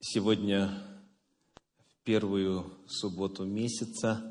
[0.00, 0.80] Сегодня,
[1.88, 4.22] в первую субботу месяца,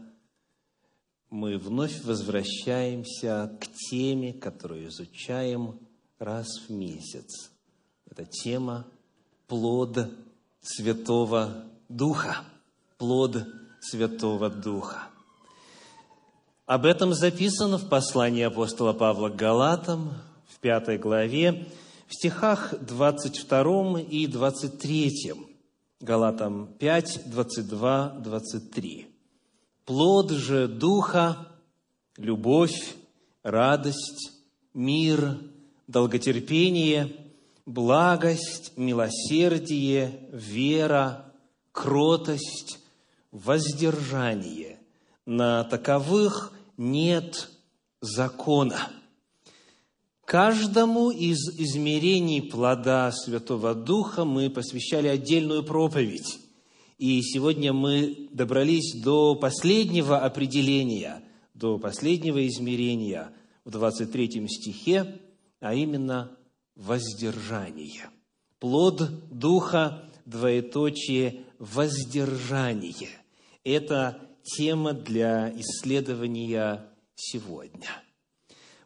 [1.29, 5.77] мы вновь возвращаемся к теме, которую изучаем
[6.19, 7.51] раз в месяц.
[8.09, 8.87] Это тема
[9.47, 10.09] «Плод
[10.61, 12.37] Святого Духа».
[12.97, 13.45] Плод
[13.81, 15.09] Святого Духа.
[16.65, 20.13] Об этом записано в послании апостола Павла к Галатам,
[20.47, 21.67] в пятой главе,
[22.07, 25.56] в стихах 22 и 23.
[25.99, 29.07] Галатам 5, 22, 23.
[29.83, 31.47] Плод же Духа–
[32.17, 32.95] любовь,
[33.41, 34.31] радость,
[34.75, 35.39] мир,
[35.87, 37.15] долготерпение,
[37.65, 41.33] благость, милосердие, вера,
[41.71, 42.79] кротость,
[43.31, 44.77] воздержание.
[45.25, 47.49] На таковых нет
[48.01, 48.91] закона.
[50.27, 56.39] Каждому из измерений плода Святого Духа мы посвящали отдельную проповедь.
[56.97, 63.31] И сегодня мы добрались до последнего определения, до последнего измерения
[63.63, 65.17] в 23 стихе,
[65.61, 66.37] а именно
[66.75, 68.09] воздержание.
[68.59, 73.11] Плод Духа, двоеточие, воздержание.
[73.63, 77.87] Это тема для исследования сегодня–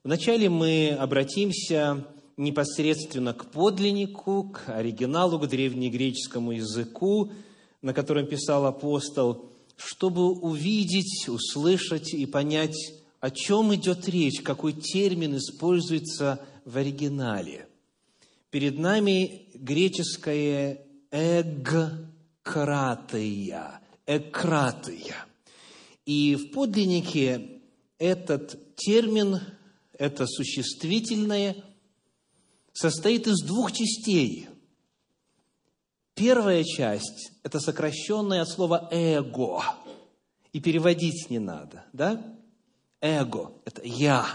[0.04, 7.32] Вначале мы обратимся непосредственно к подлиннику, к оригиналу, к древнегреческому языку,
[7.84, 15.38] на котором писал апостол, чтобы увидеть, услышать и понять, о чем идет речь, какой термин
[15.38, 17.68] используется в оригинале.
[18.50, 22.22] Перед нами греческое «эгкратия»,
[24.08, 25.26] «экратия».
[26.08, 27.62] И в подлиннике
[28.00, 29.40] этот термин
[30.02, 31.64] это существительное,
[32.74, 34.50] состоит из двух частей.
[36.16, 39.62] Первая часть– это сокращенное от слова «эго»,
[40.54, 42.36] и переводить не надо, да?
[43.00, 44.26] Эго– это «я»,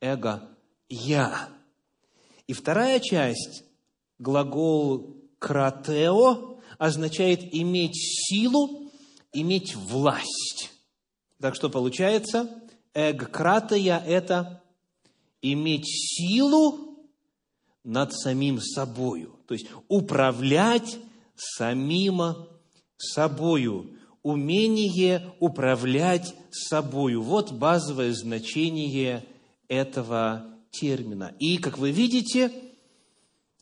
[0.00, 0.48] эго–
[0.88, 1.48] «я».
[2.46, 3.64] И вторая часть,
[4.20, 8.92] глагол «кратео», означает иметь силу,
[9.32, 10.70] иметь власть.
[11.40, 12.48] Так что получается,
[12.98, 14.60] Эгкратия– это
[15.40, 16.98] иметь силу
[17.84, 20.98] над самим собою, то есть управлять
[21.36, 22.20] самим
[22.96, 23.90] собою,
[24.24, 27.22] умение управлять собою.
[27.22, 29.24] Вот базовое значение
[29.68, 31.32] этого термина.
[31.38, 32.50] И, как вы видите,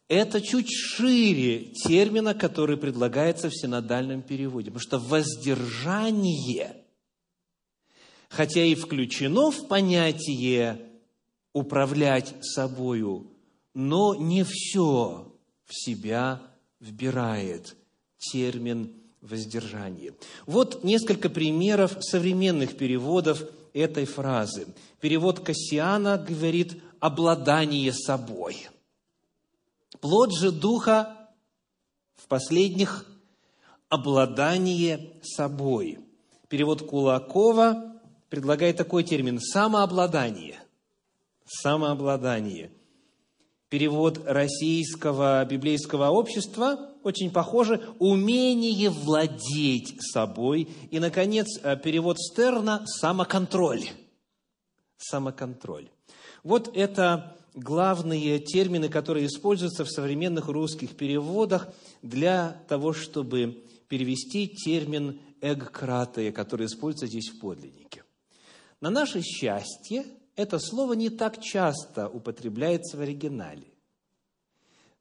[0.09, 6.77] это чуть шире термина, который предлагается в синодальном переводе, потому что воздержание–
[8.37, 10.79] хотя и включено в понятие
[11.55, 13.31] управлять собою,
[13.73, 15.33] но не все
[15.65, 16.43] в себя
[16.79, 17.75] вбирает
[18.19, 18.93] термин
[19.23, 20.13] воздержание.
[20.45, 23.43] Вот несколько примеров современных переводов
[23.73, 24.67] этой фразы.
[25.01, 28.69] Перевод Кассиана говорит «обладание собой».
[30.03, 31.31] Плод же Духа
[32.17, 33.07] в последних–
[33.89, 36.01] обладание собой.
[36.49, 37.96] Перевод Кулакова
[38.29, 40.59] предлагает такой термин– самообладание.
[41.45, 42.73] Самообладание.
[43.69, 50.69] Перевод российского библейского общества очень похоже– умение владеть собой.
[50.91, 53.85] И, наконец, э, перевод Стерна– самоконтроль.
[54.97, 55.89] Самоконтроль.
[56.43, 61.69] Вот это главные термины, которые используются в современных русских переводах
[62.03, 68.03] для того, чтобы перевести термин «эгкратия», который используется здесь в подлиннике.
[68.81, 70.05] На наше счастье,
[70.37, 73.67] это слово не так часто употребляется в оригинале.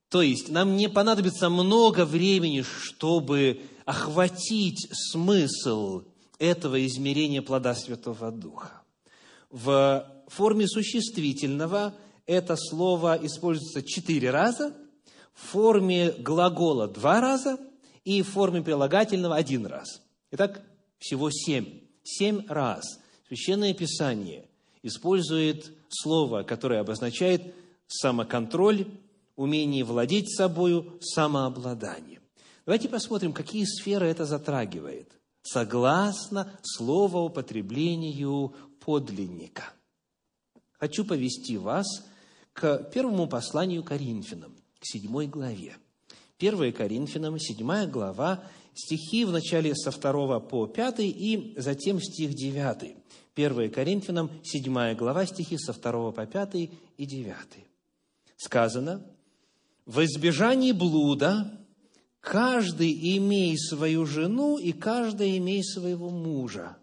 [0.10, 6.04] То есть нам не понадобится много времени, чтобы охватить смысл
[6.40, 8.82] этого измерения плода Святого Духа.
[9.50, 14.74] В форме существительного это слово используется четыре раза,
[15.34, 17.60] в форме глагола два раза
[18.06, 20.02] и в форме прилагательного один раз.
[20.32, 20.62] Итак,
[20.98, 21.82] всего семь.
[22.04, 24.48] Семь раз– Священное Писание
[24.84, 27.56] использует слово, которое обозначает
[27.88, 28.88] самоконтроль,
[29.36, 32.22] умение владеть собою, самообладание.
[32.66, 35.12] Давайте посмотрим, какие сферы это затрагивает,
[35.42, 39.74] согласно словоупотреблению подлинника.
[40.74, 41.86] Хочу повести вас
[42.54, 45.76] к первому посланию Коринфянам, к седьмой главе.
[46.40, 48.44] 1 Коринфянам, седьмая глава,
[48.74, 52.96] стихи в начале со 2 по 5 и затем стих 9.
[53.36, 57.36] 1 Коринфянам, 7 глава, стихи со 2 по 5 и 9.
[58.38, 59.06] Сказано,
[59.86, 61.66] «В избежании блуда
[62.26, 66.76] Каждый имей свою жену, и каждый имей своего мужа.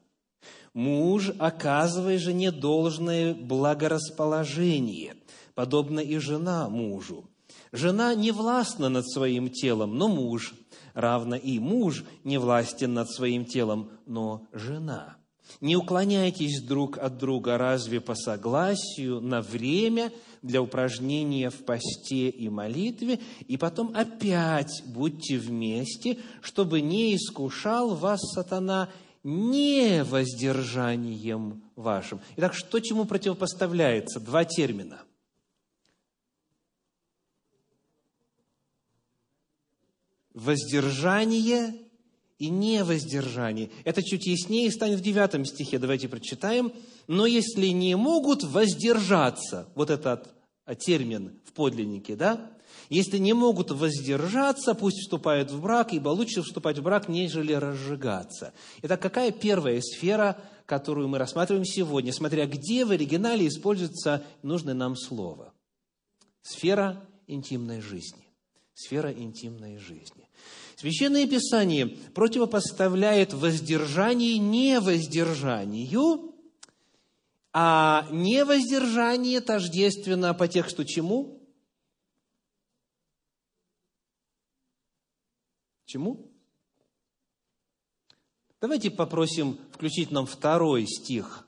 [0.73, 5.17] Муж, оказывай жене должное благорасположение,
[5.57, 7.29] подобно и жена мужу.
[7.73, 10.55] Жена не властна над своим телом, но муж,
[10.95, 15.17] равно и муж не властен над своим телом, но жена.
[15.61, 22.49] Не уклоняйтесь друг от друга разве по согласию на время– для упражнения в посте и
[22.49, 28.89] молитве, и потом опять будьте вместе, чтобы не искушал вас сатана
[29.23, 32.21] не воздержанием вашим.
[32.37, 34.19] Итак, что чему противопоставляется?
[34.19, 35.03] Два термина.
[40.35, 41.75] Воздержание
[42.39, 43.71] и невоздержание.
[43.85, 45.79] Это чуть яснее станет в девятом стихе.
[45.79, 46.73] Давайте прочитаем.
[47.07, 50.29] «Но если не могут воздержаться», вот этот
[50.65, 52.53] а, термин в подлиннике, да?
[52.89, 58.53] Если не могут воздержаться, пусть вступают в брак, ибо лучше вступать в брак, нежели разжигаться.
[58.83, 64.97] Итак, какая первая сфера, которую мы рассматриваем сегодня, смотря где в оригинале используется нужное нам
[64.97, 65.53] слово?
[66.43, 68.22] Сфера интимной жизни.
[68.75, 70.29] Сфера интимной жизни.
[70.77, 76.35] Священное Писание противопоставляет воздержание невоздержанию,
[77.53, 81.41] а невоздержание тождественно по тексту чему?
[85.85, 86.33] Чему?
[88.63, 91.47] Давайте попросим включить нам второй стих,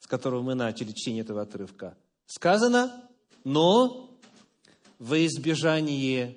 [0.00, 1.96] с которого мы начали чтение этого отрывка.
[2.26, 3.08] Сказано,
[3.44, 4.18] но
[4.98, 6.36] во избежание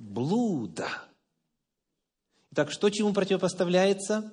[0.00, 0.88] блуда–
[2.54, 4.32] так что чему противопоставляется?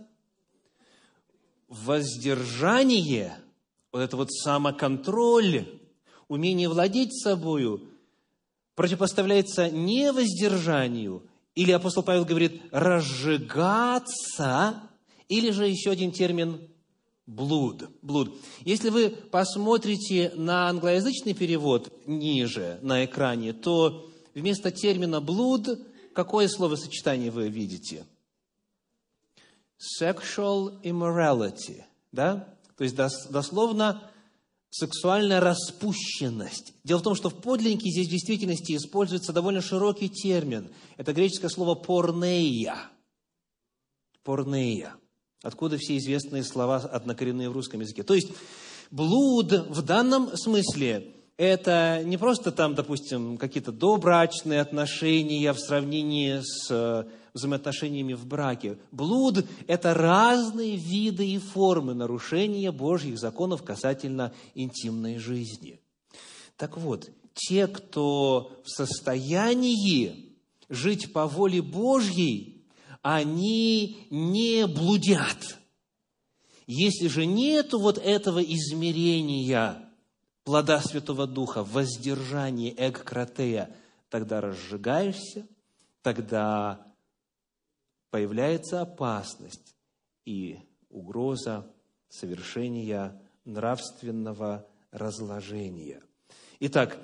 [1.67, 3.37] Воздержание,
[3.91, 5.67] вот это вот самоконтроль,
[6.27, 7.83] умение владеть собою,
[8.75, 11.23] противопоставляется не воздержанию,
[11.53, 14.01] или апостол Павел говорит разжигаться,
[15.27, 16.67] или же еще один термин
[17.27, 17.83] блуд.
[18.01, 18.35] блуд.
[18.61, 25.67] Если вы посмотрите на англоязычный перевод ниже на экране, то вместо термина блуд
[26.17, 28.03] Какое словосочетание вы видите?
[30.01, 32.57] Sexual immorality, да?
[32.75, 34.09] То есть дословно
[34.71, 36.73] сексуальная распущенность.
[36.83, 40.71] Дело в том, что в подлиннике здесь в действительности используется довольно широкий термин.
[40.95, 42.77] Это греческое слово порнея.
[44.23, 44.95] Порнея.
[45.43, 48.01] Откуда все известные слова однокоренные в русском языке.
[48.01, 48.29] То есть
[48.89, 56.67] блуд в данном смысле это не просто там, допустим, какие-то добрачные отношения в сравнении с
[56.71, 57.03] э,
[57.33, 58.79] взаимоотношениями в браке.
[58.91, 65.79] Блуд– это разные виды и формы нарушения Божьих законов касательно интимной жизни.
[66.55, 70.35] Так вот, те, кто в состоянии
[70.69, 72.65] жить по воле Божьей,
[73.03, 75.59] они не блудят.
[76.65, 79.83] Если же нет вот этого измерения–
[80.47, 83.69] плода Святого Духа, воздержание, эгкратея,
[84.09, 85.45] тогда разжигаешься,
[86.01, 86.87] тогда
[88.11, 89.75] появляется опасность
[90.23, 90.59] и
[90.89, 91.69] угроза
[92.07, 96.01] совершения нравственного разложения.
[96.61, 96.97] Итак,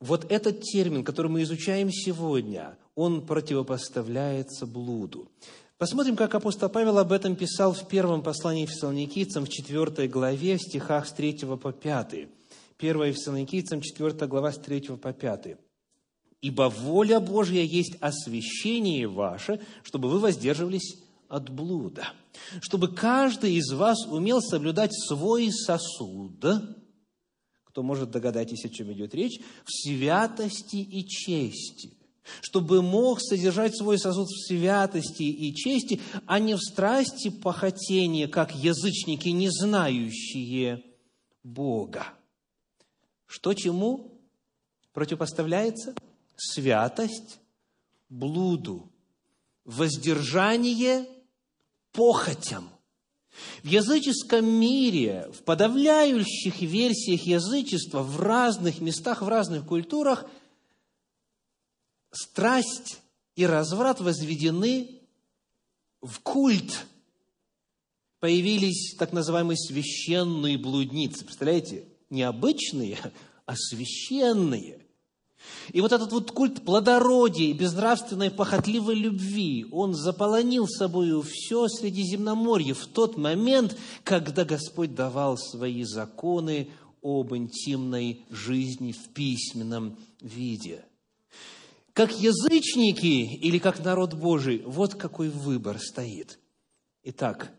[0.00, 5.30] вот этот термин, который мы изучаем сегодня, он противопоставляется блуду.
[5.76, 10.62] Посмотрим, как апостол Павел об этом писал в первом послании фессалоникийцам в 4 главе, в
[10.62, 12.28] стихах с 3 по 5.
[12.78, 15.56] 1 Фессалоникийцам, 4 глава, с 3 по 5.
[16.40, 22.08] «Ибо воля Божья есть освящение ваше, чтобы вы воздерживались от блуда,
[22.60, 26.44] чтобы каждый из вас умел соблюдать свой сосуд,
[27.64, 31.94] кто может догадайтесь, о чем идет речь, в святости и чести,
[32.40, 38.54] чтобы мог содержать свой сосуд в святости и чести, а не в страсти похотения, как
[38.54, 40.84] язычники, не знающие
[41.42, 42.12] Бога.
[43.34, 44.12] Что чему
[44.92, 45.96] противопоставляется?
[46.36, 47.40] Святость
[48.08, 48.88] блуду,
[49.64, 51.08] воздержание
[51.90, 52.70] похотям.
[53.64, 60.30] В языческом мире, в подавляющих версиях язычества, в разных местах, в разных культурах,
[62.12, 63.00] страсть
[63.34, 65.00] и разврат возведены
[66.00, 66.86] в культ.
[68.20, 71.24] Появились так называемые священные блудницы.
[71.24, 71.88] Представляете?
[72.14, 72.98] Необычные,
[73.44, 74.80] а священные.
[75.72, 82.72] И вот этот вот культ плодородия и безнравственной похотливой любви, он заполонил собою все Средиземноморье
[82.72, 86.70] в тот момент, когда Господь давал свои законы
[87.02, 90.84] об интимной жизни в письменном виде.
[91.94, 94.62] как язычники или как народ Божий.
[94.66, 96.40] Вот какой выбор стоит.
[97.04, 97.52] Итак,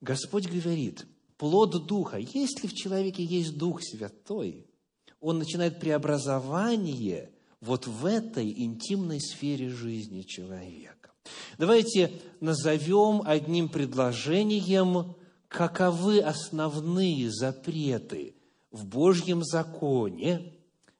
[0.00, 1.06] Господь говорит,
[1.40, 4.66] плод Духа, если в человеке есть Дух Святой,
[5.20, 7.30] он начинает преобразование
[7.62, 11.10] вот в этой интимной сфере жизни человека.
[11.56, 15.14] Давайте назовем одним предложением,
[15.48, 18.34] каковы основные запреты
[18.70, 20.52] в Божьем законе,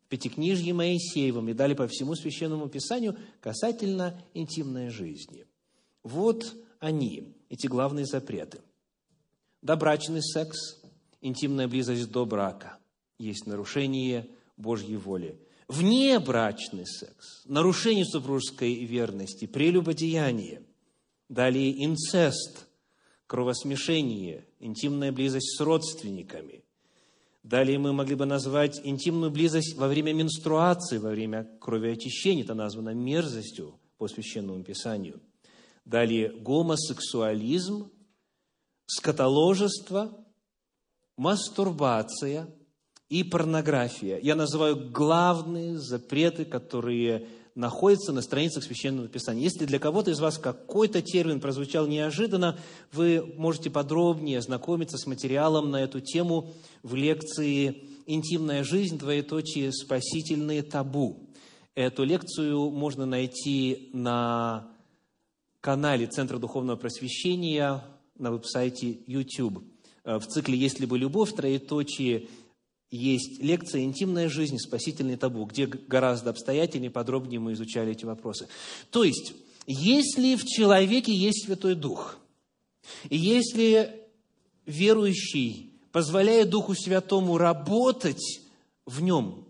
[0.07, 5.45] в Пятикнижье Моисеевом и далее по всему Священному Писанию касательно интимной жизни.
[6.03, 8.61] Вот они, эти главные запреты.
[9.63, 10.81] Добрачный секс,
[11.21, 12.79] интимная близость до брака
[13.19, 15.39] есть нарушение Божьей воли.
[15.69, 20.63] Внебрачный секс, нарушение супружеской верности, прелюбодеяние.
[21.29, 22.67] Далее инцест,
[23.27, 26.65] кровосмешение, интимная близость с родственниками.
[27.43, 32.45] Далее мы могли бы назвать интимную близость во время менструации, во время кровеочищения.
[32.45, 35.21] Это названо мерзостью по Священному Писанию.
[35.85, 37.91] Далее гомосексуализм,
[38.91, 40.11] скотоложество,
[41.17, 42.49] мастурбация
[43.09, 44.19] и порнография.
[44.19, 49.45] Я называю главные запреты, которые находятся на страницах Священного Писания.
[49.45, 52.59] Если для кого-то из вас какой-то термин прозвучал неожиданно,
[52.93, 58.99] вы можете подробнее ознакомиться с материалом на эту тему в лекции «Интимная жизнь.
[58.99, 59.73] Двоеточие.
[59.73, 61.29] Спасительные табу».
[61.77, 64.69] Эту лекцию можно найти на
[65.61, 67.85] канале Центра Духовного Просвещения
[68.21, 69.65] на веб-сайте YouTube.
[70.05, 72.29] Э, в цикле «Если бы любовь», троеточие,
[72.91, 74.59] есть лекция «Интимная жизнь.
[74.59, 78.49] Спасительный табу», где гораздо обстоятельнее, подробнее мы изучали эти вопросы.
[78.91, 79.33] То есть,
[79.67, 82.19] если в человеке есть Святой Дух,
[83.09, 84.07] если
[84.67, 88.41] верующий позволяет Духу Святому работать
[88.87, 89.47] в нем,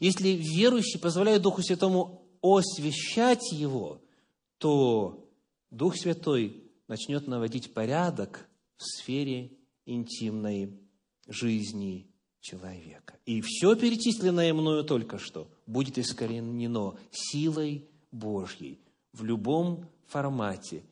[0.00, 4.00] если верующий позволяет Духу Святому освещать его,
[4.58, 5.28] то
[5.70, 9.52] Дух Святой начнет наводить порядок в сфере
[9.86, 10.78] интимной
[11.26, 12.06] жизни
[12.40, 13.14] человека.
[13.24, 18.80] И все перечисленное мною только что будет искоренено силой Божьей
[19.12, 20.84] в любом формате.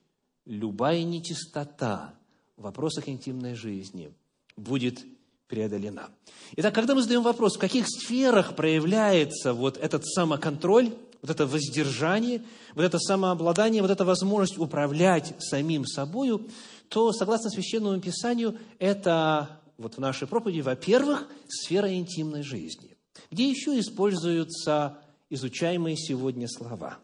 [0.45, 2.15] Любая нечистота
[2.57, 4.13] в вопросах интимной жизни
[4.57, 5.05] будет
[5.47, 6.11] преодолена.
[6.57, 10.93] Итак, когда мы задаем вопрос, в каких сферах проявляется вот этот самоконтроль,
[11.25, 12.43] вот это воздержание,
[12.75, 16.47] вот это самообладание, вот эта возможность управлять самим собою,
[16.91, 22.99] то, согласно Священному Писанию, это вот в нашей проповеди, во-первых, сфера интимной жизни,
[23.31, 24.99] где еще используются
[25.31, 26.99] изучаемые сегодня слова.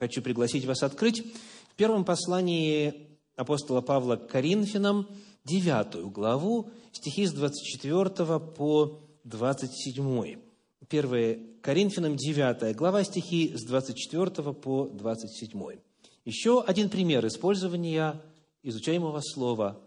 [0.00, 1.26] Хочу пригласить вас открыть
[1.72, 5.08] в первом послании апостола Павла к Коринфянам,
[5.44, 10.53] 9 главу, стихи с 24 по 27.
[10.88, 15.80] 1 Коринфянам 9 глава, стихи с 24 по 27.
[16.24, 18.20] Еще один пример использования
[18.62, 19.80] изучаемого слова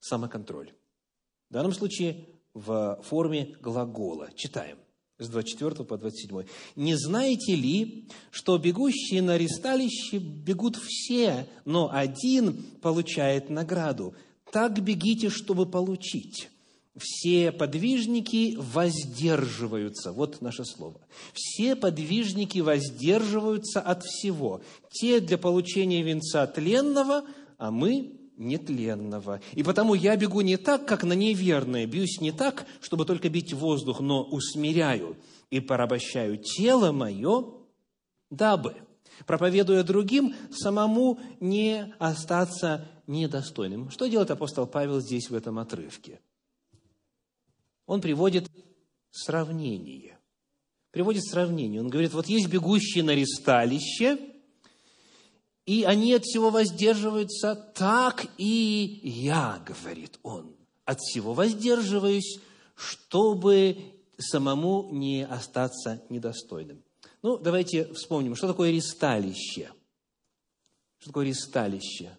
[0.00, 0.72] «самоконтроль».
[1.50, 4.30] В данном случае в форме глагола.
[4.36, 4.78] Читаем
[5.18, 6.44] с 24 по 27.
[6.76, 14.14] «Не знаете ли, что бегущие на ресталище бегут все, но один получает награду?
[14.52, 16.50] Так бегите, чтобы получить».
[16.96, 20.12] Все подвижники воздерживаются.
[20.12, 21.00] Вот наше слово.
[21.32, 24.62] Все подвижники воздерживаются от всего.
[24.90, 27.24] Те для получения венца тленного,
[27.58, 29.40] а мы нетленного.
[29.54, 33.52] И потому я бегу не так, как на неверное, бьюсь не так, чтобы только бить
[33.52, 35.16] воздух, но усмиряю
[35.50, 37.54] и порабощаю тело мое,
[38.30, 38.74] дабы,
[39.26, 43.90] проповедуя другим, самому не остаться недостойным.
[43.90, 46.20] Что делает апостол Павел здесь в этом отрывке?
[47.86, 48.50] Он приводит
[49.10, 50.18] сравнение.
[50.90, 51.80] Приводит сравнение.
[51.80, 54.18] Он говорит, вот есть бегущие на ресталище–
[55.66, 62.38] и они от всего воздерживаются, так и я, говорит он, от всего воздерживаюсь,
[62.74, 63.78] чтобы
[64.18, 66.82] самому не остаться недостойным.
[67.22, 69.70] Ну, давайте вспомним, что такое ресталище.
[70.98, 72.18] Что такое ресталище?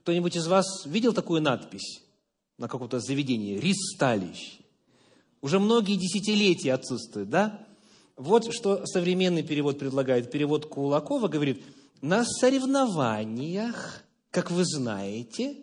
[0.00, 2.02] Кто-нибудь из вас видел такую надпись
[2.58, 3.58] на каком-то заведении?
[3.58, 4.60] Ресталище.
[5.40, 7.66] Уже многие десятилетия отсутствует, да?
[8.16, 10.30] Вот что современный перевод предлагает.
[10.30, 11.62] Перевод Кулакова говорит–
[12.00, 15.56] на соревнованиях, как вы знаете,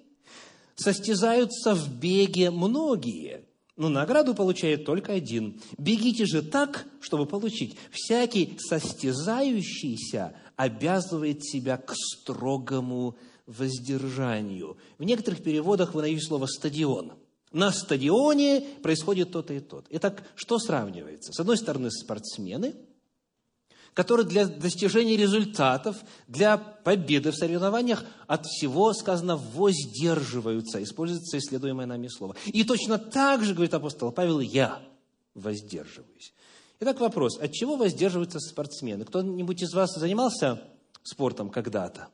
[0.75, 3.45] состязаются в беге многие,
[3.77, 5.61] но награду получает только один.
[5.77, 7.77] Бегите же так, чтобы получить.
[7.91, 14.77] Всякий состязающийся обязывает себя к строгому воздержанию.
[14.97, 17.13] В некоторых переводах вы найдете слово «стадион».
[17.51, 19.87] На стадионе происходит то-то и то-то.
[19.91, 21.31] Итак, что сравнивается?
[21.31, 22.75] С одной стороны, спортсмены–
[23.95, 25.95] которые для достижения результатов,
[26.27, 30.83] для победы в соревнованиях от всего, сказано, воздерживаются.
[30.83, 32.35] Используется исследуемое нами слово.
[32.45, 34.81] И точно так же, говорит апостол Павел, я
[35.33, 36.33] воздерживаюсь.
[36.81, 39.05] Итак, вопрос, от чего воздерживаются спортсмены?
[39.05, 40.61] Кто-нибудь из вас занимался
[41.01, 42.09] спортом когда-то?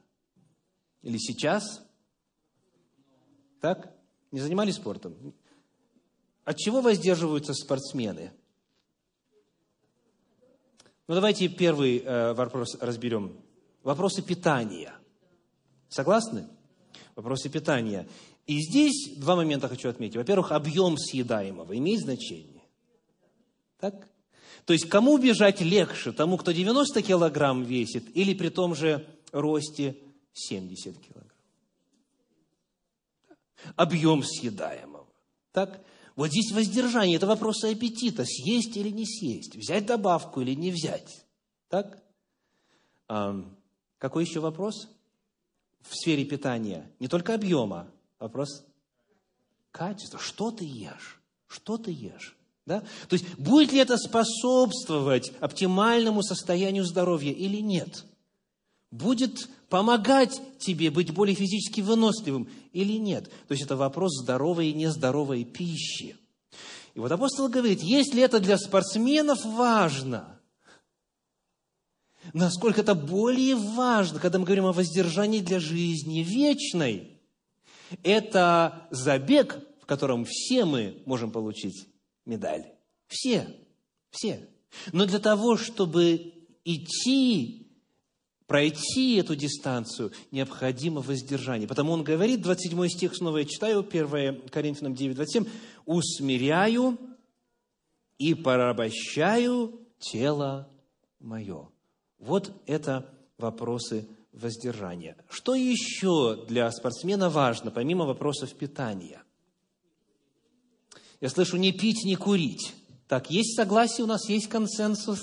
[1.01, 1.81] Или сейчас?
[3.59, 3.93] Так?
[4.31, 5.33] Не занимались спортом?
[6.43, 8.31] От чего воздерживаются спортсмены?
[11.07, 13.35] Ну, давайте первый э, вопрос разберем.
[13.83, 14.93] Вопросы питания.
[15.89, 16.47] Согласны?
[17.15, 18.07] Вопросы питания.
[18.47, 20.15] И здесь два момента хочу отметить.
[20.15, 22.63] Во-первых, объем съедаемого имеет значение.
[23.79, 24.07] Так?
[24.65, 26.11] То есть, кому бежать легче?
[26.11, 29.97] Тому, кто 90 килограмм весит, или при том же росте
[30.33, 31.31] 70 килограмм?
[33.75, 35.07] Объем съедаемого.
[35.51, 35.83] Так?
[36.15, 41.25] Вот здесь воздержание– это вопросы аппетита, съесть или не съесть, взять добавку или не взять.
[41.69, 42.01] Так?
[43.07, 43.35] А,
[43.97, 44.89] какой еще вопрос?
[45.81, 46.91] В сфере питания.
[46.99, 47.87] Не только объема,
[48.19, 48.65] вопрос
[49.71, 50.19] качества.
[50.19, 51.21] Что ты ешь?
[51.47, 52.35] Что ты ешь?
[52.65, 52.81] Да?
[53.09, 58.05] То есть, будет ли это способствовать оптимальному состоянию здоровья или нет?
[58.91, 63.29] Будет помогать тебе быть более физически выносливым или нет?
[63.47, 66.17] То есть, это вопрос здоровой и нездоровой пищи.
[66.93, 70.39] И вот апостол говорит, если это для спортсменов важно,
[72.33, 77.21] насколько это более важно, когда мы говорим о воздержании для жизни вечной,
[78.03, 81.87] это забег, в котором все мы можем получить
[82.25, 82.65] медаль.
[83.07, 83.47] Все,
[84.09, 84.49] все.
[84.91, 86.33] Но для того, чтобы
[86.63, 87.60] идти,
[88.51, 91.67] пройти эту дистанцию, необходимо воздержание.
[91.67, 95.45] Потому он говорит, 27 стих, снова я читаю, 1 Коринфянам 9, 27,
[95.85, 96.97] «Усмиряю
[98.17, 100.67] и порабощаю тело
[101.19, 101.69] мое».
[102.19, 105.15] Вот это вопросы воздержания.
[105.29, 109.23] Что еще для спортсмена важно, помимо вопросов питания–
[111.21, 112.73] я слышу, не пить, не курить.
[113.07, 115.21] Так, есть согласие, у нас есть консенсус.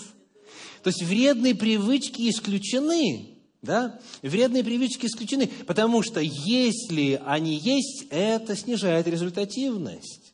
[0.83, 3.37] То есть вредные привычки исключены.
[3.63, 4.01] Да?
[4.23, 10.33] Вредные привычки исключены, потому что если они есть, это снижает результативность.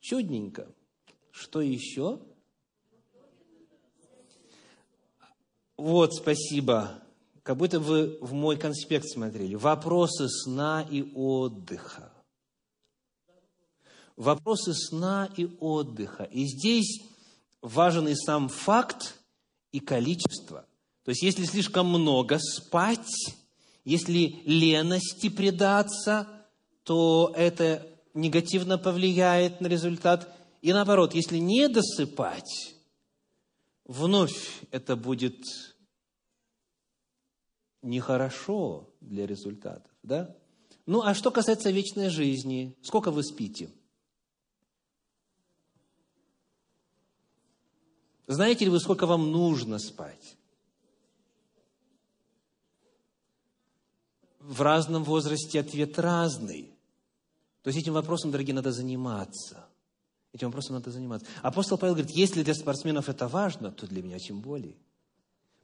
[0.00, 0.68] Чудненько.
[1.32, 2.20] Что еще?
[5.76, 7.02] Вот, спасибо.
[7.42, 9.54] Как будто вы в мой конспект смотрели.
[9.54, 12.12] Вопросы сна и отдыха
[14.16, 16.24] вопросы сна и отдыха.
[16.24, 17.02] И здесь
[17.66, 19.18] важен и сам факт,
[19.72, 20.66] и количество.
[21.04, 23.10] То есть, если слишком много спать,
[23.84, 26.28] если лености предаться,
[26.84, 30.32] то это негативно повлияет на результат.
[30.62, 32.74] И наоборот, если не досыпать,
[33.84, 35.36] вновь это будет
[37.82, 39.92] нехорошо для результатов.
[40.02, 40.34] Да?
[40.86, 43.70] Ну, а что касается вечной жизни, сколько вы спите–
[48.26, 50.36] Знаете ли вы, сколько вам нужно спать?
[54.40, 56.72] В разном возрасте ответ разный.
[57.62, 59.66] То есть этим вопросом, дорогие, надо заниматься.
[60.32, 61.26] Этим вопросом надо заниматься.
[61.42, 64.76] Апостол Павел говорит, если для спортсменов это важно, то для меня тем более.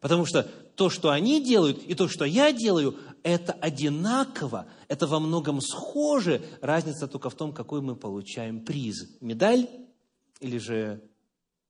[0.00, 0.42] Потому что
[0.74, 6.44] то, что они делают, и то, что я делаю, это одинаково, это во многом схоже.
[6.60, 9.16] Разница только в том, какой мы получаем приз.
[9.20, 9.68] Медаль
[10.40, 11.00] или же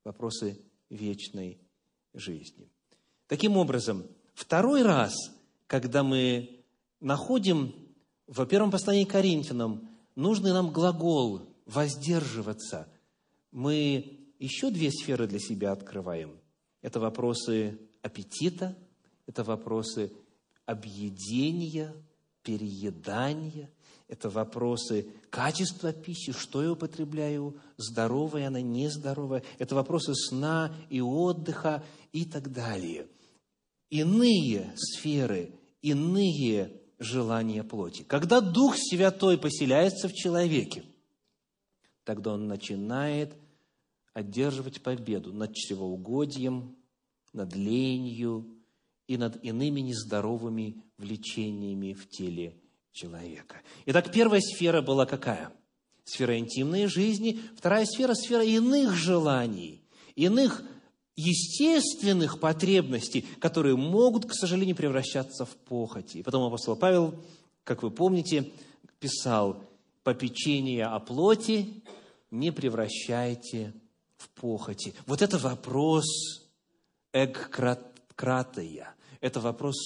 [0.05, 0.59] вопросы
[0.93, 1.59] вечной
[2.15, 2.71] жизни.
[3.27, 5.15] Таким образом, второй раз,
[5.67, 6.61] когда мы
[7.01, 7.75] находим
[8.27, 12.89] в первом послании к Коринфянам нужный нам глагол «воздерживаться»,
[13.51, 16.39] мы еще две сферы для себя открываем.
[16.81, 18.77] Это вопросы аппетита,
[19.27, 20.13] это вопросы
[20.67, 21.95] объедения,
[22.43, 23.71] переедания–
[24.13, 29.43] это вопросы качества пищи, что я употребляю, здоровая она, нездоровая.
[29.59, 33.07] Это вопросы сна и отдыха и так далее.
[33.89, 38.03] Иные сферы, иные желания плоти.
[38.03, 40.85] Когда Дух Святой поселяется в человеке,
[42.05, 43.33] тогда он начинает
[44.13, 46.77] одерживать победу над чревоугодием,
[47.33, 48.59] над ленью
[49.07, 52.59] и над иными нездоровыми влечениями в теле
[52.93, 53.57] человека.
[53.87, 55.53] Итак, первая сфера была какая?
[56.05, 57.41] Сфера интимной жизни.
[57.57, 59.83] Вторая сфера– сфера иных желаний,
[60.15, 60.63] иных
[61.17, 66.19] естественных потребностей, которые могут, к сожалению, превращаться в похоти.
[66.19, 67.15] И потом апостол Павел,
[67.65, 68.53] как вы помните,
[68.99, 69.63] писал,
[70.03, 71.85] «Попечение о плоти
[72.31, 73.73] не превращайте
[74.17, 74.95] в похоти».
[75.07, 76.05] Вот это вопрос
[77.13, 78.95] эгкратия.
[79.23, 79.77] Это вопрос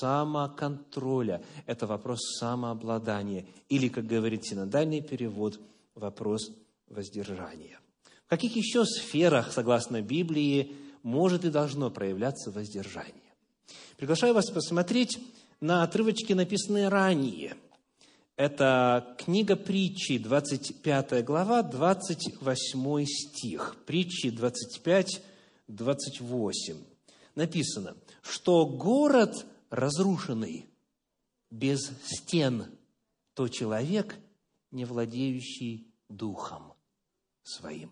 [0.00, 3.44] самоконтроля, это вопрос самообладания.
[3.68, 5.60] Или, как говорит синодальный перевод,
[5.94, 6.50] вопрос
[6.88, 7.78] воздержания.
[8.26, 13.34] В каких еще сферах, согласно Библии, может и должно проявляться воздержание?
[13.98, 15.18] Приглашаю вас посмотреть
[15.60, 17.56] на отрывочки, написанные ранее.
[18.36, 23.76] Это книга притчи, 25 глава, 28 стих.
[23.84, 25.20] Притчи 25,
[25.68, 26.76] 28.
[27.34, 27.94] Написано,
[28.30, 30.66] что город разрушенный
[31.50, 32.66] без стен,
[33.34, 34.16] то человек,
[34.70, 36.74] не владеющий духом
[37.42, 37.90] своим.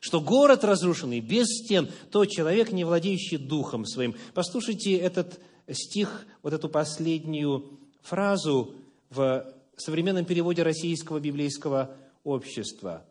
[0.00, 4.14] Что город разрушенный без стен, то человек, не владеющий духом своим.
[4.32, 8.74] Послушайте этот стих, вот эту последнюю фразу
[9.10, 13.06] в современном переводе российского библейского общества.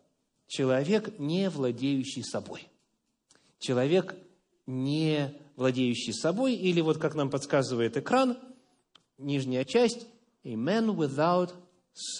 [0.46, 2.68] Человек, не владеющий собой.
[3.58, 4.16] Человек,
[4.66, 8.38] не владеющий собой, или вот как нам подсказывает экран,
[9.18, 10.06] нижняя часть,
[10.44, 11.52] a man without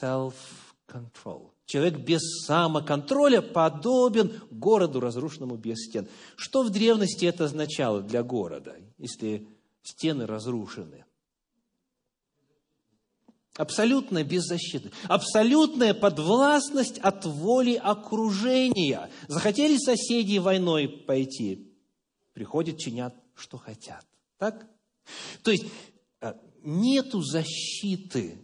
[0.03, 1.51] self-control.
[1.67, 6.07] Человек без самоконтроля подобен городу, разрушенному без стен.
[6.37, 9.49] Что в древности это означало для города, если
[9.83, 11.05] стены разрушены?
[13.57, 19.11] Абсолютная беззащитность, абсолютная подвластность от воли окружения.
[19.29, 21.74] Захотели соседи войной пойти,
[22.35, 24.07] приходят, чинят, что хотят.
[24.37, 24.67] Так?
[25.43, 25.65] То есть,
[26.21, 28.39] а, нету защиты.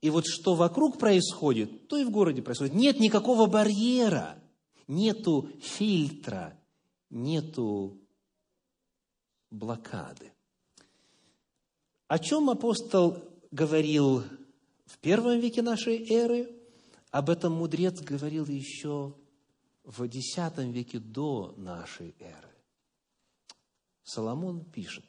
[0.00, 2.74] И вот что вокруг происходит, то и в городе происходит.
[2.74, 4.38] Нет никакого барьера,
[4.86, 6.58] нету фильтра,
[7.10, 8.00] нету
[9.50, 10.32] блокады.
[12.08, 13.16] О чем апостол
[13.50, 14.22] говорил
[14.86, 16.52] в первом веке нашей эры?
[17.10, 19.14] Об этом мудрец говорил еще
[19.84, 22.51] в X веке до нашей эры.
[24.04, 25.04] Соломон пишет,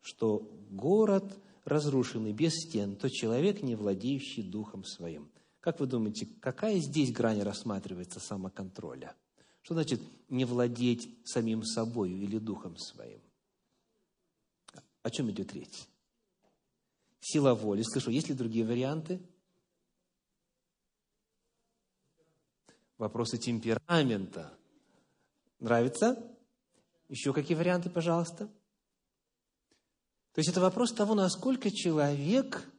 [0.00, 5.30] что город разрушенный без стен, то человек, не владеющий духом своим.
[5.60, 9.14] Как вы думаете, какая здесь грань рассматривается самоконтроля?
[9.62, 13.20] Что значит не владеть самим собой или духом своим?
[15.02, 15.86] О чем идет речь?
[17.20, 17.82] Сила воли.
[17.82, 19.20] Слышу, есть ли другие варианты?
[22.96, 24.56] Вопросы темперамента.
[25.60, 26.37] Нравится?
[27.08, 28.46] Еще какие варианты, пожалуйста?
[30.34, 32.70] То есть это вопрос того, насколько человек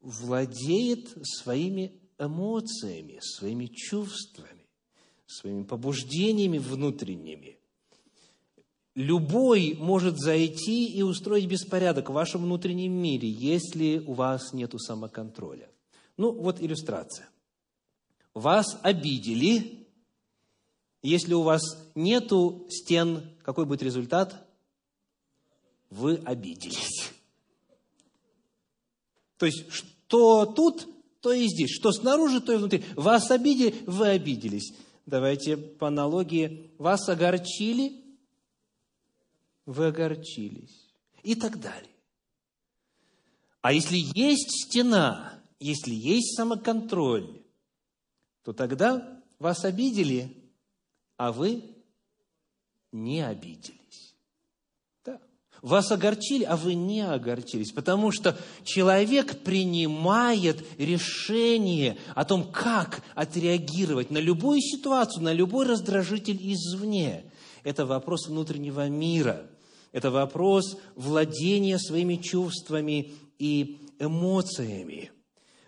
[0.00, 4.66] владеет своими эмоциями, своими чувствами,
[5.26, 7.58] своими побуждениями внутренними.
[8.94, 15.70] Любой может зайти и устроить беспорядок в вашем внутреннем мире, если у вас нет самоконтроля.
[16.16, 17.28] Ну, вот иллюстрация.
[18.34, 19.77] Вас обидели,
[21.02, 21.62] если у вас
[21.94, 24.46] нету стен, какой будет результат?
[25.90, 27.10] Вы обиделись.
[29.38, 30.86] То есть, что тут,
[31.20, 31.70] то и здесь.
[31.70, 32.84] Что снаружи, то и внутри.
[32.94, 34.74] Вас обидели, вы обиделись.
[35.06, 36.72] Давайте по аналогии.
[36.78, 38.04] Вас огорчили,
[39.64, 40.88] вы огорчились.
[41.22, 41.90] И так далее.
[43.60, 47.42] А если есть стена, если есть самоконтроль,
[48.44, 50.37] то тогда вас обидели,
[51.18, 51.62] а вы
[52.92, 54.14] не обиделись.
[55.04, 55.20] Да.
[55.60, 64.10] Вас огорчили, а вы не огорчились, потому что человек принимает решение о том, как отреагировать
[64.10, 67.30] на любую ситуацию, на любой раздражитель извне.
[67.64, 69.50] Это вопрос внутреннего мира,
[69.92, 75.10] это вопрос владения своими чувствами и эмоциями.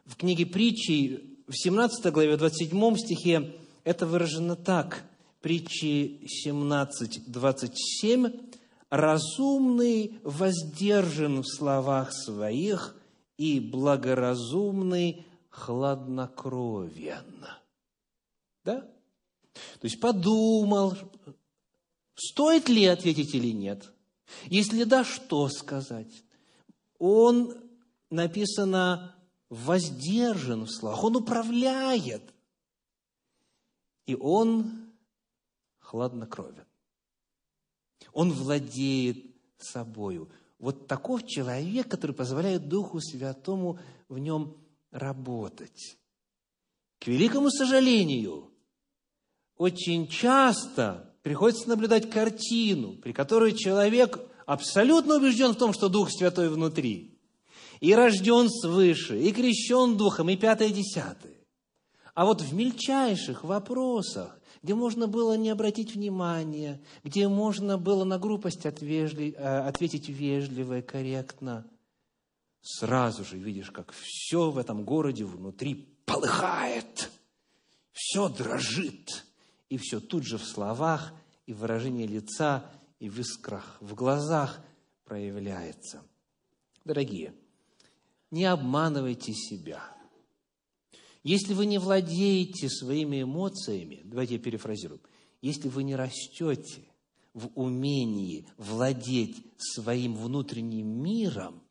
[0.06, 5.10] В книге притчи в 17 главе, 27 стихе это выражено так
[5.40, 8.50] притчи 17.27,
[8.90, 12.96] «Разумный воздержан в словах своих,
[13.37, 17.46] и благоразумный хладнокровен».
[18.64, 18.83] Да?
[18.83, 20.96] То есть подумал,
[22.14, 23.92] стоит ли ответить или нет.
[24.46, 26.24] Если да, что сказать?
[26.98, 27.55] Он,
[28.11, 29.16] написано,
[29.48, 32.22] воздержан в словах, он управляет.
[34.07, 34.89] И он
[35.90, 36.66] хладнокровен.
[38.12, 39.26] Он владеет
[39.59, 40.31] собою.
[40.59, 44.57] Вот таков человек, который позволяет Духу Святому в нем
[44.92, 45.98] работать.
[47.00, 48.50] К великому сожалению,
[49.57, 56.50] очень часто приходится наблюдать картину, при которой человек абсолютно убежден в том, что Дух Святой
[56.50, 57.18] внутри,
[57.81, 61.38] и рожден свыше, и крещен Духом, и пятое, и десятое.
[62.14, 68.18] А вот в мельчайших вопросах где можно было не обратить внимания, где можно было на
[68.18, 71.66] грубость отвежли, э, ответить вежливо и корректно,
[72.61, 77.11] сразу же видишь, как все в этом городе внутри полыхает,
[77.92, 79.25] все дрожит,
[79.68, 81.12] и все тут же в словах
[81.46, 84.61] и выражении лица, и в искрах, в глазах
[85.05, 86.03] проявляется.
[86.85, 87.35] Дорогие,
[88.31, 89.83] не обманывайте себя.
[91.22, 95.00] Если вы не владеете своими эмоциями, давайте я перефразирую,
[95.42, 96.83] если вы не растете
[97.35, 101.62] в умении владеть своим внутренним миром,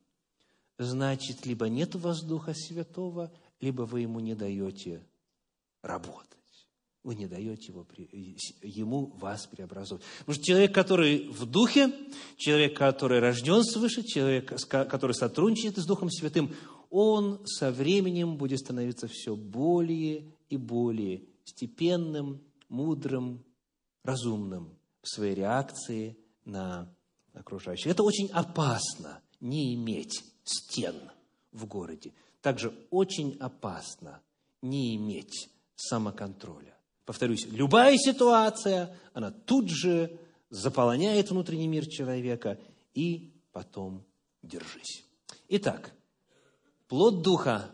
[0.78, 5.06] значит, либо нет воздуха Святого, либо вы ему не даете
[5.82, 6.28] работать.
[7.04, 7.88] Вы не даете его,
[8.62, 10.04] ему вас преобразовать.
[10.20, 11.94] Потому что человек, который в духе,
[12.38, 16.54] человек, который рожден свыше, человек, который сотрудничает с Духом Святым,
[16.90, 23.44] он со временем будет становиться все более и более степенным, мудрым,
[24.04, 26.94] разумным в своей реакции на
[27.34, 27.88] окружающих.
[27.92, 30.96] Это очень опасно не иметь стен
[31.52, 32.14] в городе.
[32.42, 34.22] Также очень опасно
[34.62, 36.76] не иметь самоконтроля.
[37.06, 42.60] Повторюсь, любая ситуация, она тут же заполоняет внутренний мир человека,
[42.94, 44.04] и потом
[44.42, 45.06] держись.
[45.48, 45.94] Итак,
[46.90, 47.72] плод Духа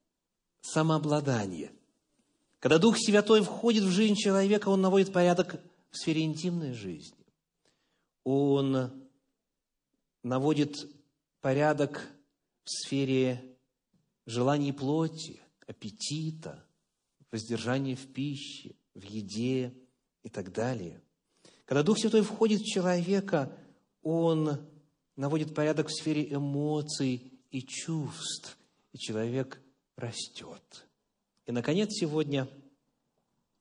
[0.62, 1.70] –самообладание.
[2.58, 7.24] Когда Дух Святой входит в жизнь человека, он наводит порядок в сфере интимной жизни.
[8.24, 8.90] Он
[10.24, 10.74] наводит
[11.42, 12.08] порядок
[12.64, 13.56] в сфере
[14.24, 16.64] желаний плоти, аппетита,
[17.30, 19.74] воздержания в пище, в еде
[20.22, 21.00] и так далее.
[21.66, 23.56] Когда Дух Святой входит в человека,
[24.02, 24.58] Он
[25.14, 28.58] наводит порядок в сфере эмоций и чувств,
[28.92, 29.60] и человек
[29.96, 30.86] растет.
[31.46, 32.48] И, наконец, сегодня,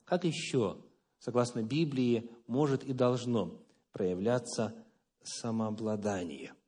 [0.04, 0.78] как еще,
[1.20, 4.76] согласно Библии, может и должно проявляться
[5.24, 6.54] самообладание–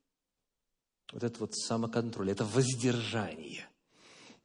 [1.14, 3.66] вот это вот самоконтроль, это воздержание.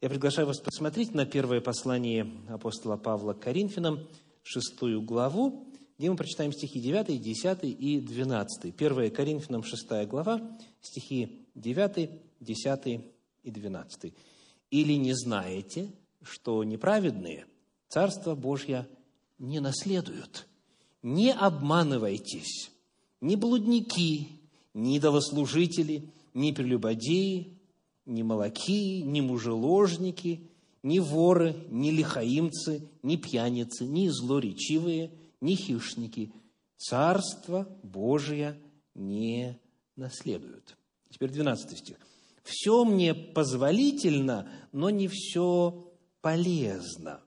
[0.01, 4.07] Я приглашаю вас посмотреть на первое послание апостола Павла к Коринфянам,
[4.43, 5.67] шестую главу,
[5.97, 8.73] где мы прочитаем стихи 9, 10 и 12.
[8.75, 10.41] 1 Коринфянам, 6 глава,
[10.81, 12.09] стихи 9,
[12.43, 13.01] 10
[13.43, 14.13] и 12.
[14.71, 17.45] «Или не знаете, что неправедные
[17.89, 18.87] Царство Божье
[19.37, 20.47] не наследуют?
[21.01, 22.71] Не обманывайтесь,
[23.21, 24.29] ни блудники,
[24.73, 27.57] ни идолослужители– ни прелюбодеи,
[28.05, 30.49] ни молоки, ни мужеложники,
[30.81, 36.31] ни воры, ни лихаимцы, ни пьяницы, ни злоречивые, ни хищники
[36.77, 38.59] Царство Божие
[38.93, 39.57] не
[39.95, 40.75] наследуют.
[41.09, 41.97] Теперь 12 стих.
[42.43, 47.21] «Все мне позволительно, но не все полезно.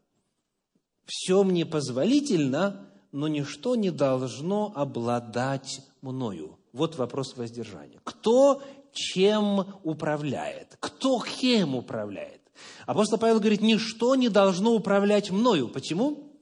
[1.05, 6.59] Все мне позволительно, но ничто не должно обладать мною».
[6.72, 8.00] Вот вопрос воздержания.
[8.05, 10.76] Кто чем управляет.
[10.81, 12.40] Кто кем управляет?
[12.87, 15.68] Апостол Павел говорит, ничто не должно управлять мною.
[15.68, 16.33] Почему?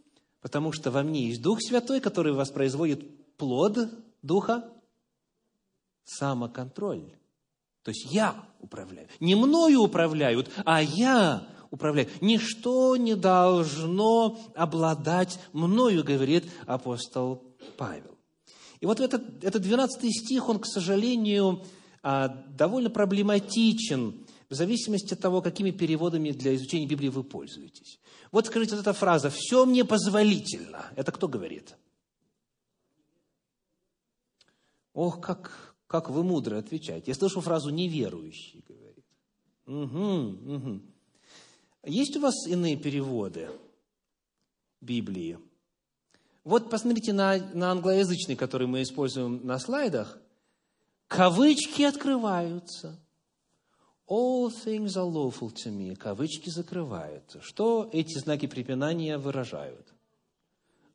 [0.41, 3.79] Потому что во мне есть Дух Святой, который воспроизводит плод
[4.23, 4.71] Духа,
[6.05, 7.13] самоконтроль.
[7.85, 9.09] То есть я управляю.
[9.21, 12.09] Не мною управляют, а я управляю.
[12.21, 17.45] Ничто не должно обладать мною, говорит апостол
[17.77, 18.19] Павел.
[18.81, 21.63] И вот этот, этот 12 стих, он, к сожалению,
[22.03, 28.01] а, довольно проблематичен в зависимости от того, какими переводами для изучения Библии вы пользуетесь.
[28.33, 30.87] Вот скажите, вот эта фраза «все мне позволительно».
[30.97, 31.77] Это кто говорит?
[34.93, 37.13] Ох, как, как вы мудро отвечаете.
[37.13, 39.05] Я слышу фразу «неверующий» говорит.
[39.65, 40.81] Угу, угу.
[41.85, 43.49] Есть у вас иные переводы
[44.81, 45.39] Библии?
[46.43, 50.19] Вот посмотрите на, на англоязычный, который мы используем на слайдах.
[51.07, 52.99] Кавычки открываются.
[54.09, 55.95] All things are lawful to me.
[55.95, 57.41] Кавычки закрываются.
[57.41, 59.95] Что эти знаки препинания выражают?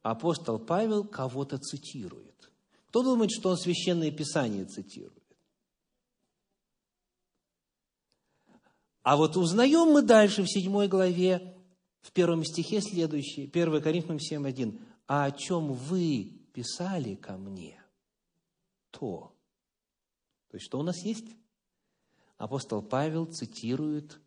[0.02, 2.49] Апостол Павел кого-то цитирует.
[2.90, 5.24] Кто думает, что он священное писание цитирует?
[9.04, 11.56] А вот узнаем мы дальше в седьмой главе,
[12.02, 14.80] в первом стихе следующий, 1 Коринфянам 7.1.
[15.08, 17.82] «А о чем вы писали ко мне,
[18.92, 19.34] то
[20.50, 21.26] то есть, что у нас есть?
[22.38, 24.20] Апостол Павел цитирует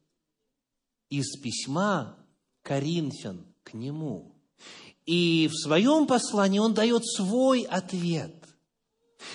[1.09, 2.17] из письма
[2.63, 4.33] Коринфян к нему.
[5.05, 8.42] И в своем послании он дает свой ответ.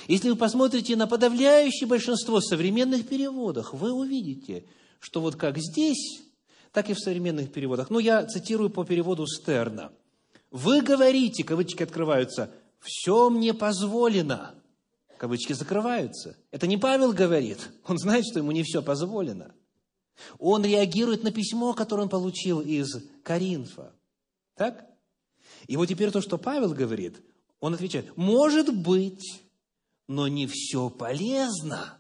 [0.08, 4.66] Если вы посмотрите на подавляющее большинство современных переводов, вы увидите,
[5.00, 6.22] что вот как здесь,
[6.72, 7.90] так и в современных переводах.
[7.90, 9.92] Ну, я цитирую по переводу Стерна.
[10.52, 14.54] Вы говорите, кавычки открываются, все мне позволено.
[15.18, 16.38] Кавычки закрываются.
[16.52, 17.70] Это не Павел говорит.
[17.88, 19.54] Он знает, что ему не все позволено.
[20.40, 23.94] Он реагирует на письмо, которое он получил из Каринфа.
[24.56, 24.86] Так?
[25.68, 27.18] И вот теперь то, что Павел говорит,
[27.60, 29.42] он отвечает, может быть,
[30.08, 31.98] но не все полезно.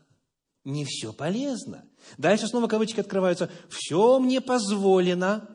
[0.64, 1.86] Не все полезно.
[2.18, 3.50] Дальше снова кавычки открываются.
[3.70, 5.50] Все мне позволено.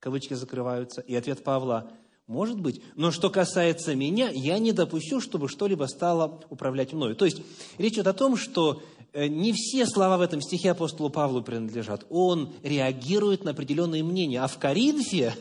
[0.00, 1.00] Кавычки закрываются.
[1.02, 1.92] И ответ Павла,
[2.26, 7.16] может быть, но что касается меня, я не допущу, чтобы что-либо стало управлять мною.
[7.16, 7.42] То есть,
[7.76, 8.82] речь идет о том, что
[9.14, 12.06] не все слова в этом стихе апостолу Павлу принадлежат.
[12.10, 14.40] Он реагирует на определенные мнения.
[14.40, 15.34] А в Коринфе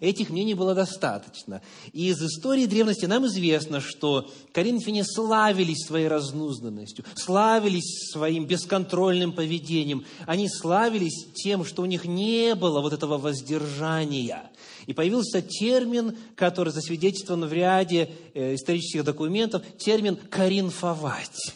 [0.00, 1.62] этих мнений было достаточно.
[1.92, 10.04] И из истории древности нам известно, что коринфяне славились своей разнузданностью, славились своим бесконтрольным поведением.
[10.26, 14.50] Они славились тем, что у них не было вот этого воздержания.
[14.86, 21.54] И появился термин, который засвидетельствован в ряде э, исторических документов, термин «коринфовать».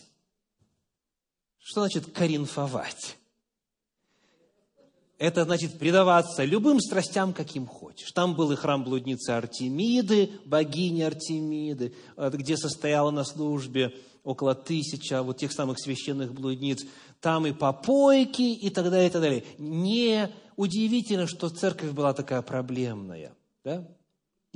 [1.69, 3.17] Что значит коринфовать?
[5.19, 8.13] Это значит предаваться любым страстям, каким хочешь.
[8.13, 15.25] Там был и храм блудницы Артемиды, богини Артемиды, где состояла на службе около тысячи а
[15.25, 16.85] вот тех самых священных блудниц.
[17.21, 19.45] Там и попойки и так далее, и так далее.
[19.59, 23.35] Не удивительно, что церковь была такая проблемная.
[23.65, 23.89] Да?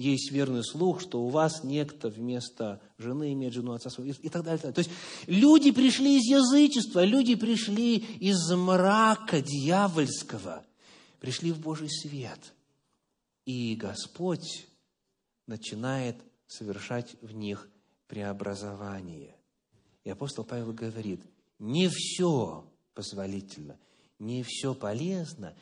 [0.01, 4.45] Есть верный слух, что у вас некто вместо жены имеет жену отца своего, и, так
[4.45, 4.73] далее.
[4.73, 4.91] То есть
[5.27, 10.65] люди пришли из язычества, люди пришли из мрака дьявольского,
[11.21, 12.55] пришли в Божий свет.
[13.45, 14.67] И Господь
[15.47, 17.69] начинает совершать в них
[18.07, 19.37] преобразование.
[20.05, 21.21] И апостол Павел говорит,
[21.59, 23.79] не все позволительно,
[24.19, 25.55] не все полезно,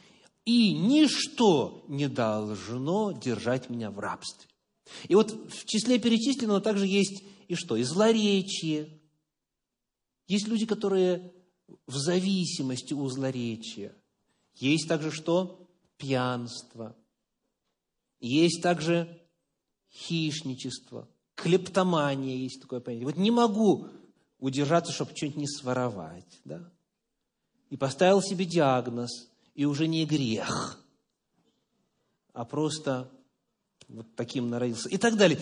[0.48, 4.48] и ничто не должно держать меня в рабстве.
[5.06, 7.76] И вот в числе перечисленного также есть и что?
[7.76, 8.98] И злоречие.
[10.26, 11.34] Есть люди, которые
[11.86, 13.94] в зависимости у злоречия.
[14.54, 15.68] Есть также что?
[15.98, 16.96] Пьянство.
[18.18, 19.20] Есть также
[19.92, 23.04] хищничество, клептомания есть такое понятие.
[23.04, 23.88] Вот не могу
[24.38, 26.40] удержаться, чтобы что-нибудь не своровать.
[26.46, 26.72] Да?
[27.68, 29.10] И поставил себе диагноз–
[29.58, 30.78] и уже не грех,
[32.32, 33.10] а просто
[33.88, 34.88] вот таким народился.
[34.88, 35.40] И так далее.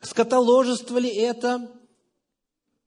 [0.00, 1.70] Скотоложество ли это?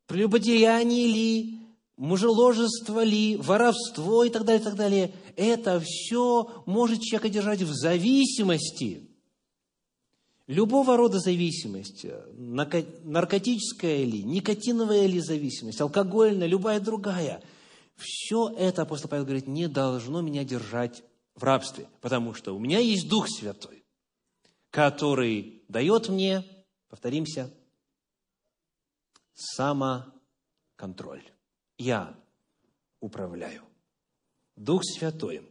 [0.07, 1.59] Прелюбодеяние ли?
[1.95, 3.37] Мужеложество ли?
[3.37, 5.13] Воровство и так далее, и так далее.
[5.37, 9.09] Это все может человека держать в зависимости.
[10.47, 17.41] Любого рода зависимость, наркотическая ли, никотиновая ли зависимость, алкогольная, любая другая–
[17.97, 21.03] все это, апостол Павел говорит, не должно меня держать
[21.35, 23.83] в рабстве, потому что у меня есть Дух Святой,
[24.69, 26.43] который дает мне,
[26.89, 27.51] повторимся,
[29.33, 31.23] самоконтроль.
[31.77, 32.15] Я
[32.99, 33.63] управляю.
[34.55, 35.41] Дух Святой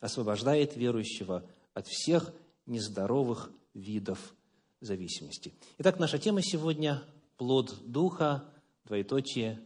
[0.00, 2.32] освобождает верующего от всех
[2.66, 4.34] нездоровых видов
[4.80, 5.54] зависимости.
[5.78, 7.02] Итак, наша тема сегодня–
[7.36, 8.52] плод Духа,
[8.84, 9.62] двоеточие,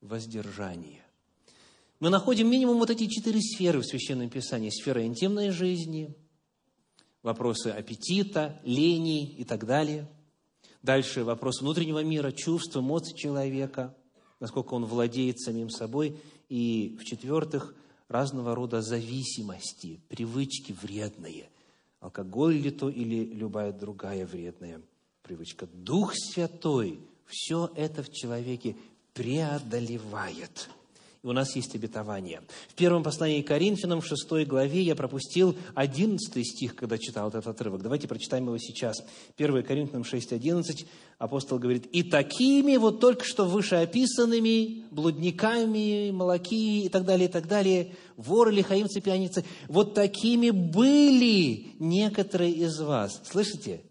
[0.00, 1.05] воздержание
[1.98, 4.68] мы находим минимум вот эти четыре сферы в Священном Писании.
[4.68, 6.14] Сфера интимной жизни,
[7.22, 10.06] вопросы аппетита, лени и так далее.
[10.82, 13.96] Дальше вопрос внутреннего мира, чувств, эмоций человека,
[14.40, 16.18] насколько он владеет самим собой.
[16.50, 17.74] И, в-четвертых,
[18.08, 21.48] разного рода зависимости, привычки вредные.
[22.00, 24.82] Алкоголь ли то или любая другая вредная
[25.22, 25.66] привычка.
[25.72, 28.76] Дух Святой все это в человеке
[29.14, 30.68] преодолевает–
[31.26, 32.42] у нас есть обетование.
[32.68, 37.46] В первом послании к Коринфянам, в шестой главе, я пропустил одиннадцатый стих, когда читал этот
[37.46, 37.82] отрывок.
[37.82, 38.96] Давайте прочитаем его сейчас.
[39.36, 40.86] 1 Коринфянам 6.11
[41.18, 47.48] апостол говорит, «И такими вот только что вышеописанными, блудниками, молоки и так далее, и так
[47.48, 53.20] далее, воры, лихаимцы, пьяницы, вот такими были некоторые из вас».
[53.24, 53.82] Слышите?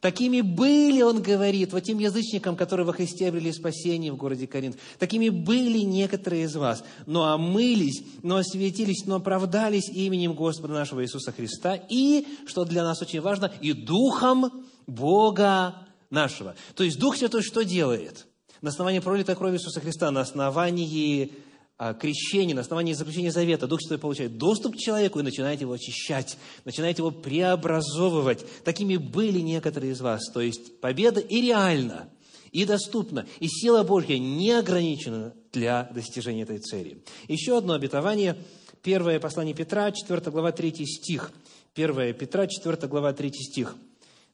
[0.00, 4.76] Такими были, он говорит, вот тем язычникам, которые во Христе обрели спасение в городе Коринф.
[4.98, 11.32] Такими были некоторые из вас, но омылись, но осветились, но оправдались именем Господа нашего Иисуса
[11.32, 15.74] Христа и, что для нас очень важно, и Духом Бога
[16.10, 16.54] нашего.
[16.74, 18.26] То есть Дух Святой что делает?
[18.60, 21.32] На основании пролитой крови Иисуса Христа, на основании
[21.80, 25.72] а, крещения, на основании заключения завета, Дух Святой получает доступ к человеку и начинает его
[25.72, 28.44] очищать, начинает его преобразовывать.
[28.64, 30.28] Такими были некоторые из вас.
[30.34, 32.08] То есть победа и реальна,
[32.50, 37.04] и доступна, и сила Божья не ограничена для достижения этой цели.
[37.28, 38.36] Еще одно обетование,
[38.82, 41.30] первое послание Петра, 4 глава, 3 стих.
[41.76, 43.76] 1 Петра, 4 глава, 3 стих.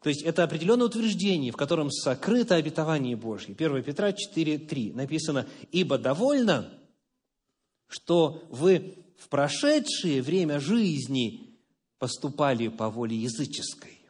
[0.03, 3.55] То есть это определенное утверждение, в котором сокрыто обетование Божье.
[3.55, 6.71] 1 Петра 4.3 написано, «Ибо довольно,
[7.89, 11.57] что вы в прошедшее время жизни
[11.99, 14.01] поступали по воле языческой».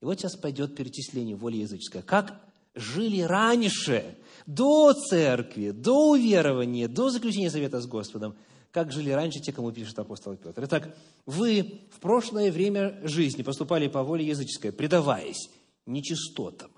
[0.00, 2.02] И вот сейчас пойдет перечисление воли языческой.
[2.02, 2.40] Как
[2.74, 4.16] жили раньше,
[4.46, 8.34] до церкви, до уверования, до заключения завета с Господом,
[8.72, 10.64] как жили раньше те, кому пишет апостол Петр.
[10.64, 10.96] Итак,
[11.26, 15.50] вы в прошлое время жизни поступали по воле языческой, предаваясь
[15.86, 16.70] нечистотам,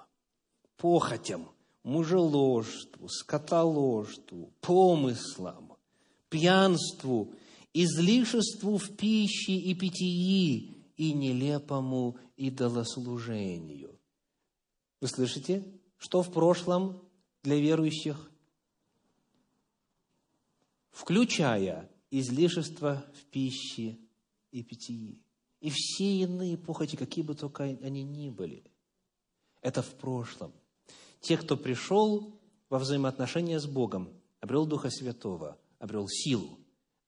[0.77, 1.49] похотям,
[1.85, 5.64] мужеложству, скотоложству, помыслам,
[6.35, 7.33] пьянству,
[7.73, 13.97] излишеству в пище и питьи и нелепому идолослужению.
[15.01, 15.65] Вы слышите,
[15.97, 17.01] что в прошлом
[17.45, 18.33] для верующих?
[20.91, 23.97] Включая излишество в пище
[24.51, 25.23] и питьи.
[25.61, 28.65] И все иные похоти, какие бы только они ни были.
[29.61, 30.53] Это в прошлом.
[31.21, 34.09] Те, кто пришел во взаимоотношения с Богом,
[34.41, 36.59] обрел Духа Святого, обрел силу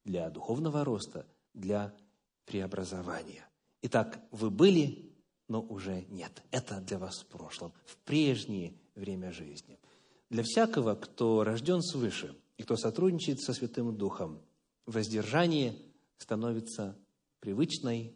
[0.05, 1.97] для духовного роста, для
[2.45, 3.49] преобразования.
[3.81, 5.17] Итак, вы были,
[5.49, 6.43] но уже нет.
[6.51, 9.81] Это для вас в прошлом, в прежнее время жизни.
[10.29, 14.43] Для всякого, кто рожден свыше и кто сотрудничает со Святым Духом,
[14.85, 15.75] воздержание
[16.19, 16.99] становится
[17.41, 18.15] привычной,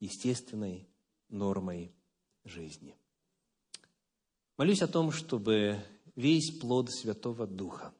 [0.00, 0.88] естественной
[1.28, 1.94] нормой
[2.44, 2.96] жизни.
[4.56, 5.78] Молюсь о том, чтобы
[6.16, 7.94] весь плод Святого Духа,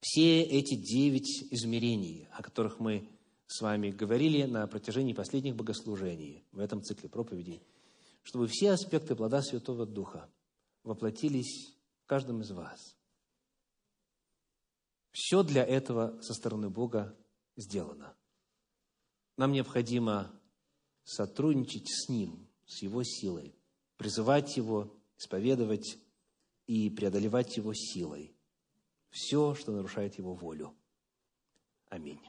[0.00, 3.08] все эти девять измерений, о которых мы
[3.46, 7.62] с вами говорили на протяжении последних богослужений в этом цикле проповедей,
[8.22, 10.30] чтобы все аспекты плода Святого Духа
[10.84, 11.74] воплотились
[12.04, 12.94] в каждом из вас.
[15.10, 17.16] Все для этого со стороны Бога
[17.56, 18.14] сделано.
[19.36, 20.30] Нам необходимо
[21.04, 23.56] сотрудничать с Ним, с Его силой,
[23.96, 25.98] призывать Его, исповедовать
[26.66, 28.37] и преодолевать Его силой
[29.10, 30.74] все, что нарушает Его волю.
[31.88, 32.20] Аминь.